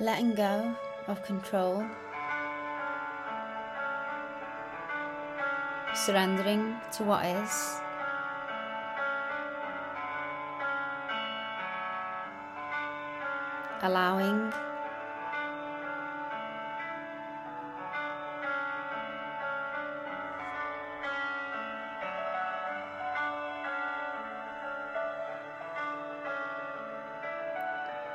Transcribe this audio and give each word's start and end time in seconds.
letting 0.00 0.34
go 0.34 0.74
of 1.08 1.22
control, 1.24 1.84
surrendering 5.94 6.74
to 6.90 7.04
what 7.04 7.26
is. 7.26 7.76
Allowing 13.82 14.52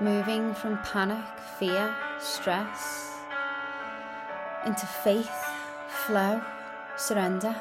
moving 0.00 0.54
from 0.54 0.78
panic, 0.78 1.24
fear, 1.58 1.94
stress 2.18 3.10
into 4.66 4.86
faith, 4.86 5.30
flow, 6.06 6.42
surrender. 6.96 7.54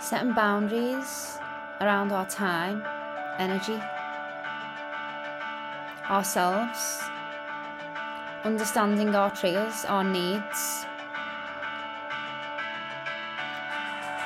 Setting 0.00 0.32
boundaries 0.32 1.38
around 1.80 2.12
our 2.12 2.26
time, 2.26 2.84
energy, 3.38 3.80
ourselves 6.08 7.00
understanding 8.44 9.14
our 9.14 9.30
triggers, 9.30 9.84
our 9.86 10.04
needs, 10.04 10.84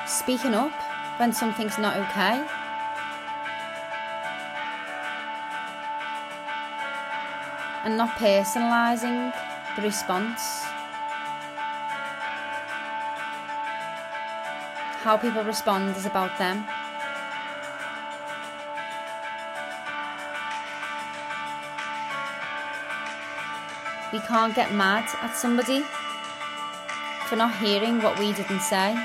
speaking 0.06 0.54
up 0.54 0.72
when 1.18 1.32
something's 1.32 1.78
not 1.78 1.96
okay. 1.96 2.44
And 7.84 7.96
not 7.96 8.10
personalising 8.18 9.32
the 9.76 9.82
response. 9.82 10.62
How 15.02 15.16
people 15.16 15.44
respond 15.44 15.96
is 15.96 16.04
about 16.04 16.36
them. 16.38 16.66
We 24.10 24.20
can't 24.20 24.54
get 24.54 24.72
mad 24.72 25.04
at 25.20 25.36
somebody 25.36 25.84
for 27.26 27.36
not 27.36 27.54
hearing 27.56 28.00
what 28.00 28.18
we 28.18 28.32
didn't 28.32 28.60
say. 28.60 28.96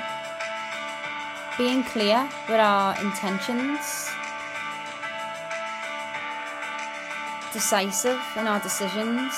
Being 1.58 1.84
clear 1.84 2.26
with 2.48 2.58
our 2.58 2.98
intentions, 2.98 4.08
decisive 7.52 8.18
in 8.38 8.46
our 8.46 8.60
decisions, 8.60 9.34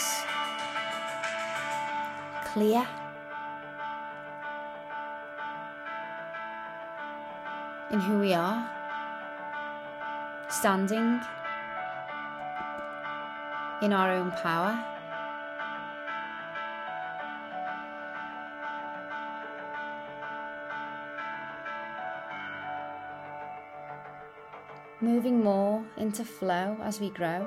clear. 2.44 2.86
In 7.90 7.98
who 8.00 8.20
we 8.20 8.34
are, 8.34 8.70
standing 10.48 11.20
in 13.82 13.92
our 13.92 14.12
own 14.12 14.30
power. 14.30 14.95
Moving 25.00 25.42
more 25.42 25.84
into 25.96 26.24
flow 26.24 26.76
as 26.82 27.00
we 27.00 27.10
grow. 27.10 27.46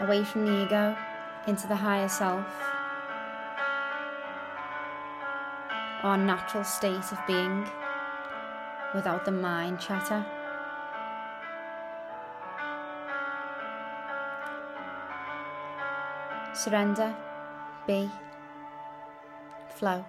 Away 0.00 0.22
from 0.24 0.44
the 0.44 0.64
ego, 0.64 0.96
into 1.46 1.66
the 1.66 1.76
higher 1.76 2.08
self. 2.08 2.46
Our 6.02 6.18
natural 6.18 6.64
state 6.64 7.10
of 7.10 7.18
being 7.26 7.66
without 8.94 9.24
the 9.24 9.32
mind 9.32 9.80
chatter. 9.80 10.24
Surrender, 16.52 17.14
be, 17.86 18.10
flow. 19.70 20.04